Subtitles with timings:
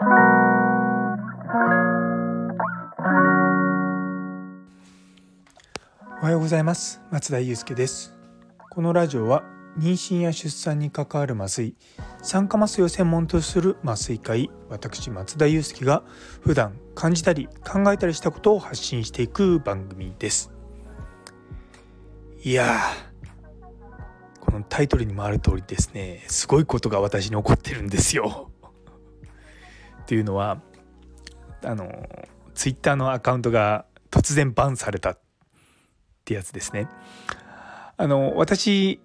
[6.22, 7.00] はようございます。
[7.10, 8.16] 松田祐介です。
[8.70, 9.42] このラジオは
[9.76, 11.74] 妊娠や出産に関わる麻酔
[12.22, 16.04] 酸化麻酔を専門とする麻酔科医私松田祐介が
[16.42, 20.52] 普段感じたり考えたりしたことを発信していく番組です。
[22.44, 22.78] いや
[24.38, 28.47] このタイトルにもある通りですねすごいことが私に起こってるんですよ。
[30.08, 30.58] っていうのは
[31.62, 31.86] あの
[32.54, 35.18] ツイッターのアカウントが突然バンされたっ
[36.24, 36.88] てやつですね。
[37.98, 39.00] あの私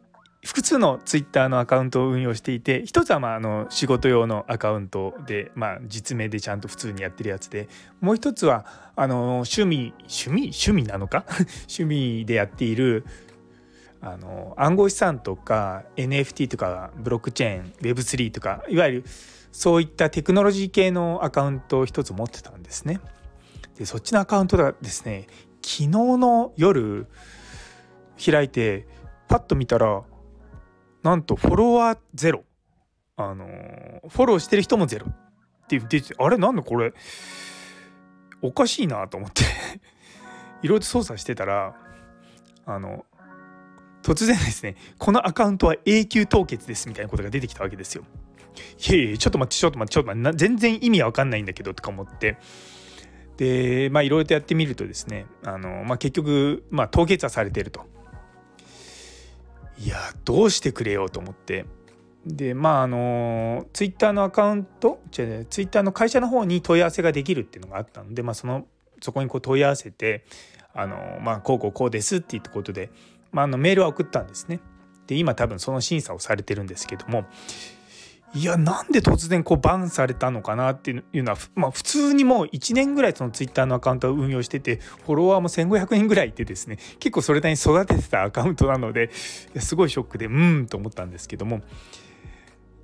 [0.45, 7.67] 複数のツイッターのアカウントを運用していて一つはまああの仕事用のアカウントで、まあ、実名でちゃんと普通にやってるやつで
[7.99, 11.25] もう一つはあの趣味趣味趣味なのか？
[11.67, 13.03] 趣味でやっている
[13.99, 19.05] あの暗号資産とか NFT とかブロックチェーン Web3 とかいわゆる
[19.53, 22.99] そういったテクノロジー系のアカウントを一つ持ってたんですね。
[23.77, 25.28] でそっちのアカウントがですね
[25.61, 27.08] 昨日の夜
[28.23, 28.88] 開いて
[29.28, 30.03] パッと見たら
[31.03, 32.44] なんとフォロワーゼロ
[33.16, 33.45] あの
[34.09, 36.94] フォローしてる人もゼロって言ってあれなんだこれ
[38.41, 39.44] おかしいなと思って
[40.63, 41.75] いろいろ操作してたら
[42.66, 43.06] あの
[44.02, 48.03] 突然ですねこのアカウントは永久凍結ですみたいなことが出てきたわけですよ。
[48.90, 52.38] いやいやちょっと待ってちょっと待ってちょっと待って全然意味わかんないんだけどとか思って
[53.38, 57.86] でまあいろいろとやってみるとですねあの、まあ、結局、まあ、凍結はされてると。
[59.80, 61.66] いやどうしてくれよと思って
[62.26, 68.66] でまああのツイッターのアカウントじゃツイッターの会社の方に問い合わせができるっていうのがあったので、まあ、その
[69.02, 70.26] そこにこう問い合わせて
[70.74, 72.92] あの、まあ、こうこうこうですって言ったことで、
[73.31, 74.62] まあ、あのメールは送ったんですね。
[75.08, 77.26] で今多分その審査をされてるんですけども
[78.36, 91.62] いやなんで突然こうバンされたのかなっていうのは、まあ、普通にもう1年ぐらいそのツイッターのアカウントを運用しててフォロワーも1,500人ぐらいいてですね結構それなりに育ててたアカウントなのですごいショックでうんと思ったんですけども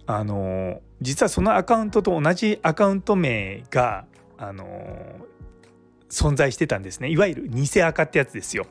[0.06, 4.06] あの実はそのアカウントと同じアカウント名が
[4.38, 4.66] あの
[6.10, 8.66] 存在してたんですねいわゆる偽アカってやつですよ。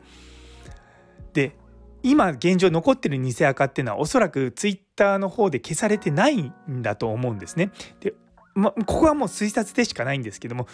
[1.33, 1.57] で
[2.03, 7.71] 今現状残ってる偽アカっていうのはおそらくツイッターの方で消されてないんだと思うんですね。
[8.01, 8.15] で、
[8.55, 10.67] ま、ここはもう推察でしかないんですけども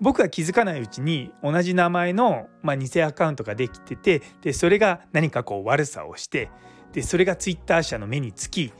[0.00, 6.50] 僕が気づかないうちに同じ名前の、まあ、偽アカウントができててでそれが何かこう悪さをして
[6.92, 8.72] でそれがツイッター社の目につき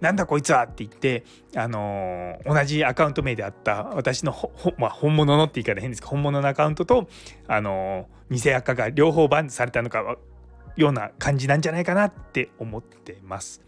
[0.00, 1.24] なんだこいつはって言って、
[1.56, 4.32] あのー、同じアカウント名であった私の
[4.78, 7.08] まあ、本物のって言い方変ですけど本物のアカウントと、
[7.48, 10.16] あのー、偽アカが両方バンされたのか
[10.76, 13.60] ような感じなんじゃないかなって思ってます。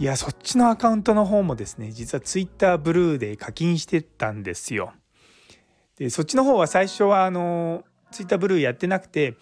[0.00, 4.92] いやそっちのアカウントの方もですね実は Twitter ブルーで課金してたんですよ。
[5.96, 7.82] でそっちの方は最初はあの
[8.12, 9.34] Twitter ブルーやってなくて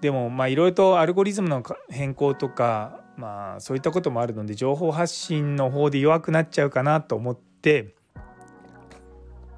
[0.00, 7.96] でもまあいろいろとアルゴリズムの変更とかまあそういったこともあるので情報発信の方で弱くなっちゃうかなと思って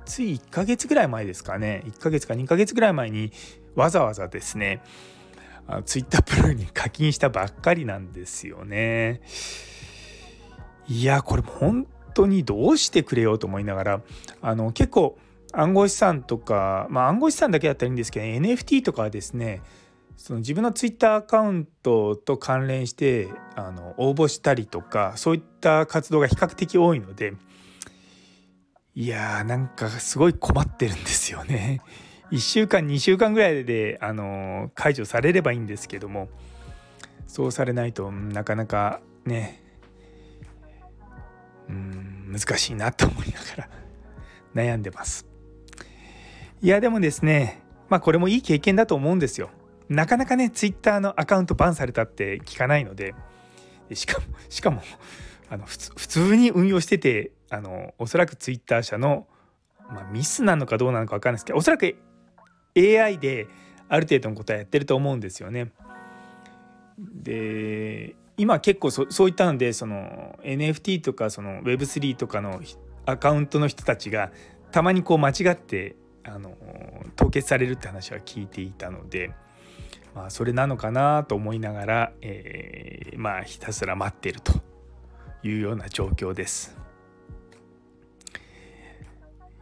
[0.07, 3.33] つい1ヶ月ぐらい前ですかね1ヶ月か2ヶ月ぐらい前に
[3.75, 4.81] わざわざですね
[5.85, 9.21] ツイッタープルーに課金したばっかりなんですよね。
[10.91, 14.01] いやこれ本当にどうしてくれようと思いながら
[14.43, 15.17] あの結構
[15.53, 19.63] 暗号資産とか、まあ、暗号資産だけだったらいいんですけど NFT とかはですね
[20.17, 27.35] その自分のツイッターアカウントと関連してあの応募したりとかそういった活動が比較的多いので
[28.97, 31.81] いやーなんかすごい困ってるんですよね。
[32.33, 36.29] 1週間2週間ぐらいで、あの解除されればいいんですけども
[37.27, 39.60] そうされないとなかなかね
[41.71, 43.69] うん難しいなと思いながら
[44.55, 45.27] 悩んでます。
[46.63, 49.51] いやでもですねまあこれもいい経験だと思うんですよ。
[49.89, 53.15] なかなかねツイッターのアカウントバンされたって聞かないので
[53.93, 54.83] しかも しかも
[55.49, 59.27] あの普通に運用しててあのおそらくツイッター社の、
[59.89, 61.97] まあ、ミスなのかどうなのか分かんないですけどおそらく
[62.77, 63.49] AI で
[63.89, 65.73] ある程度のことはやってると思うんですよね。
[66.99, 72.63] で今結構そそういったのでその NFT とかその Web3 とかの
[73.05, 74.33] アカウントの人たちが
[74.73, 75.95] たまにこう間違って
[76.25, 76.57] あの
[77.17, 79.35] 凍結されるって話は聞いていたので、
[80.15, 84.55] まあ、それなのかなと思いながら、えー、まあひたすら待ってると
[85.43, 86.75] いうような状況です。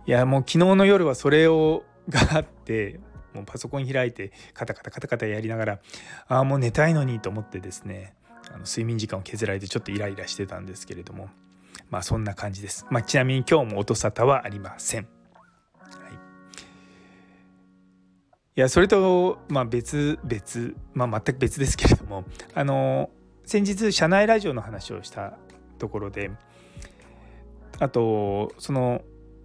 [0.06, 3.00] いやもう昨日の夜はそれをがあって
[3.34, 5.80] もうパソコン開いてカタカタカタカタやりながら
[6.28, 8.14] ああもう寝たいのにと思ってですね
[8.50, 11.28] あの睡眠時間を削られてちょっとイライラしてたんですけれども
[11.90, 12.86] まあそんな感じです。
[12.90, 15.08] まあ、ちなみに今日も音沙汰はありません。
[15.78, 16.16] はい、い
[18.56, 22.24] やそれと、まあ、別別、まあ、全く別ですけれども
[22.54, 23.10] あの
[23.44, 25.38] 先日社内ラジオの話をした
[25.78, 26.30] ところで
[27.78, 29.02] あとその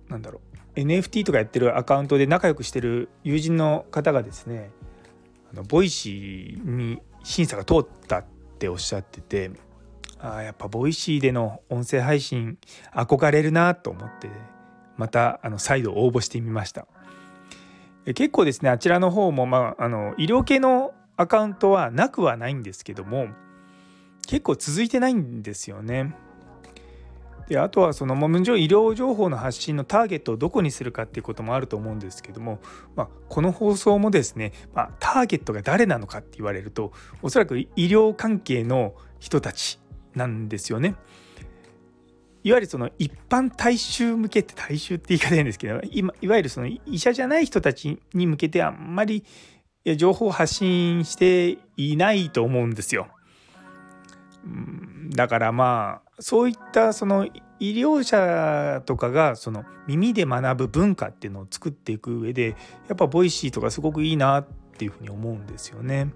[0.09, 0.41] なんだろ
[0.75, 4.71] う NFT とかやってるアカウントで仲良くしてる友人の方がですね
[5.53, 9.51] あの Voicy に審査が通ったってておっしゃってて
[10.19, 12.57] あやっぱ Voicy での音声配信
[12.93, 14.29] 憧れるなと思って
[14.95, 16.87] またあの再度応募してみました。
[18.05, 23.27] 結構ですねあちらの方も、まあ、あの医療系のアカウントはなくはないんですけども
[24.27, 26.13] 結構続いてないんですよね。
[27.47, 32.59] であとはそのもちろん医療情報の発信のターゲットをどこにするかっていうこともあると思うんですけども、
[32.95, 39.79] まあ、この放送もですね、まあ、ターゲットが誰なのかって言われるとおそらく医療関係の人たち
[40.15, 40.95] なんですよね。
[42.43, 49.23] いわゆるその一般大衆向けって大衆って言い方なんですけど今いわゆるその医者じゃない人たちに向けてあんまり
[49.95, 53.07] 情報を発信していないと思うんですよ。
[55.15, 57.27] だからまあそういったその
[57.59, 62.55] 医療者とかがその耳で学ぶ文化っていうのを作っていく上で
[62.87, 66.11] やっぱ Voicy とかすごくいいなっていうふうに思うんですよね。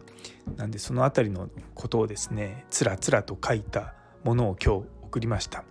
[0.56, 5.64] なんでその辺りのことをですねつらつらと書いたものを今日送りました。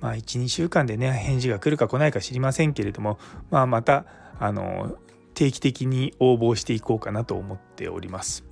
[0.00, 3.18] まあ12週間でね返事が来るか来ないか知りませんけれども、
[3.50, 4.06] まあ、また
[4.38, 4.96] あの
[5.34, 8.44] 定期的に応募していこうかなと思っております。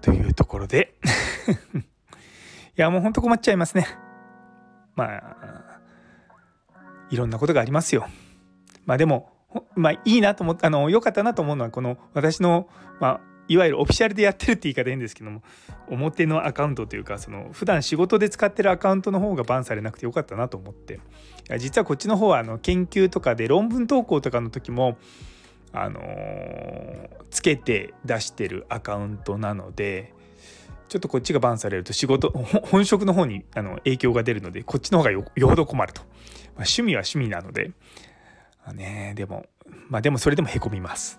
[0.00, 0.94] というところで
[2.76, 3.86] やもうほんと困っちゃいますね。
[4.96, 5.80] まあ
[7.10, 8.06] いろんなことがありますよ。
[8.86, 9.32] まあでも
[9.76, 12.68] まあいいなと思ってあの良かったなと思うのはこの私の、
[13.00, 15.42] まあ、いわゆるオフィシャルでやってるって言い方いいんですけども
[15.88, 21.00] 表のアカウントというかその普段仕事で使ってるアカウントの方がバンされなくてよかったなと思って
[21.58, 24.96] 実はこっちの方はあの研究とかで論文投稿とかの時も
[25.72, 30.13] あのー、つけて出してるアカウントなので
[30.94, 36.10] ちょっとこっちがバンされると仕事本職の方にあの影響が出るのでこっちの方がよほど困ると、まあ、
[36.58, 37.72] 趣味は趣味なので、
[38.64, 39.46] まあ、ねでも
[39.88, 41.18] まあでもそれでもへこみます。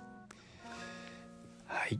[1.65, 1.95] はい。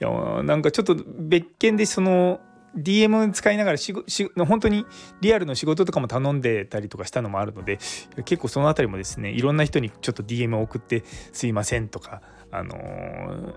[0.00, 2.40] やなんかちょっと別件でその
[2.76, 4.84] DM 使いながらしし本当に
[5.20, 7.78] リアルの仕事とかも頼んでたりとかしたのもあるので
[8.24, 12.20] 結構その辺りもですねいろんな人にちょっと DM を送って「すいません」とか
[12.50, 13.54] あのー、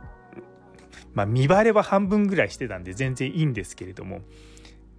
[1.19, 4.21] まあ、見バレは半分ぐらいしてたんで全然いいんですけれども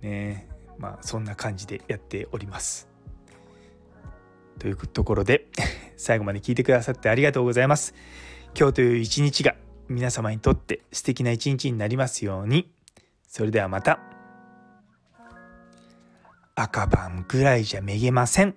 [0.02, 2.88] ねまあそんな感じでやっております。
[4.58, 5.46] というところで
[5.96, 7.94] 最後まで聞いてくださってありがとうございます。
[8.54, 9.54] 今日という一日が
[9.88, 12.70] 皆様にとって素敵な一日になりますように。
[13.26, 13.98] それではまた。
[16.54, 18.54] 赤番ぐらいじゃめげません。